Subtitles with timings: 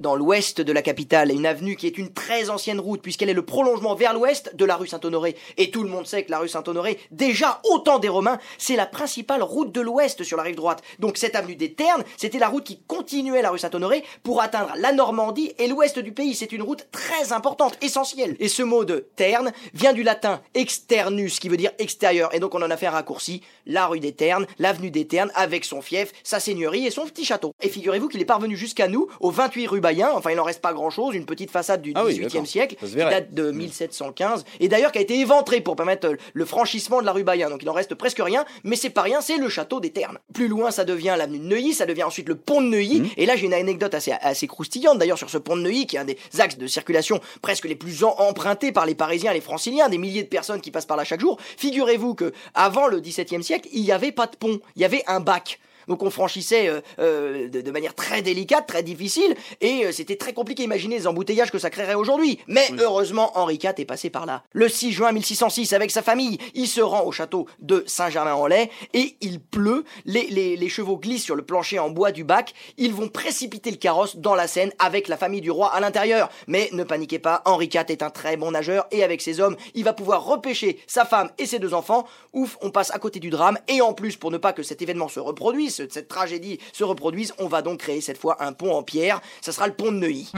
[0.00, 3.34] dans l'ouest de la capitale, une avenue qui est une très ancienne route puisqu'elle est
[3.34, 5.36] le prolongement vers l'ouest de la rue Saint-Honoré.
[5.56, 8.76] Et tout le monde sait que la rue Saint-Honoré, déjà au temps des Romains, c'est
[8.76, 10.82] la principale route de l'ouest sur la rive droite.
[10.98, 14.72] Donc cette avenue des Ternes, c'était la route qui continuait la rue Saint-Honoré pour atteindre
[14.76, 16.34] la Normandie et l'ouest du pays.
[16.34, 18.36] C'est une route très importante, essentielle.
[18.40, 22.34] Et ce mot de Terne vient du latin externus, qui veut dire extérieur.
[22.34, 25.30] Et donc on en a fait un raccourci, la rue des Ternes, l'avenue des Ternes,
[25.34, 27.52] avec son fief, sa seigneurie et son petit château.
[27.62, 29.80] Et figurez-vous qu'il est parvenu jusqu'à nous, au 28 rue
[30.14, 31.14] Enfin, il n'en reste pas grand-chose.
[31.14, 35.02] Une petite façade du XVIIIe ah siècle qui date de 1715 et d'ailleurs qui a
[35.02, 37.50] été éventrée pour permettre le franchissement de la rue Bayen.
[37.50, 40.18] Donc il en reste presque rien, mais c'est pas rien, c'est le château des Ternes.
[40.32, 43.00] Plus loin, ça devient l'avenue de Neuilly, ça devient ensuite le pont de Neuilly.
[43.00, 43.08] Mmh.
[43.16, 45.96] Et là, j'ai une anecdote assez, assez croustillante d'ailleurs sur ce pont de Neuilly, qui
[45.96, 49.40] est un des axes de circulation presque les plus empruntés par les Parisiens et les
[49.40, 51.38] Franciliens, des milliers de personnes qui passent par là chaque jour.
[51.56, 55.02] Figurez-vous que avant le XVIIe siècle, il n'y avait pas de pont, il y avait
[55.06, 55.58] un bac.
[55.88, 60.32] Donc on franchissait euh, euh, de, manière très délicate, très difficile, et euh, c'était très
[60.32, 60.64] compliqué.
[60.64, 62.38] Imaginez les embouteillages que ça créerait aujourd'hui.
[62.48, 64.42] Mais heureusement, Henri IV est passé par là.
[64.52, 69.16] Le 6 juin 1606, avec sa famille, il se rend au château de Saint-Germain-en-Laye, et
[69.20, 69.84] il pleut.
[70.04, 72.54] Les, les, les chevaux glissent sur le plancher en bois du bac.
[72.78, 76.30] Ils vont précipiter le carrosse dans la Seine avec la famille du roi à l'intérieur.
[76.46, 79.56] Mais ne paniquez pas, Henri IV est un très bon nageur, et avec ses hommes,
[79.74, 82.06] il va pouvoir repêcher sa femme et ses deux enfants.
[82.32, 84.82] Ouf, on passe à côté du drame, et en plus, pour ne pas que cet
[84.82, 88.74] événement se reproduise, cette tragédie se reproduise, on va donc créer cette fois un pont
[88.74, 89.20] en pierre.
[89.40, 90.30] Ça sera le pont de Neuilly.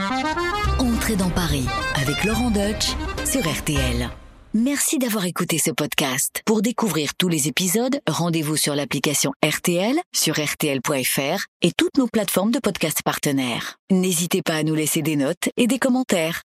[0.79, 1.65] Entrez dans Paris
[1.95, 2.89] avec Laurent Deutsch
[3.25, 4.09] sur RTL.
[4.55, 6.41] Merci d'avoir écouté ce podcast.
[6.43, 12.49] Pour découvrir tous les épisodes, rendez-vous sur l'application RTL, sur rtl.fr et toutes nos plateformes
[12.49, 13.75] de podcast partenaires.
[13.91, 16.41] N'hésitez pas à nous laisser des notes et des commentaires.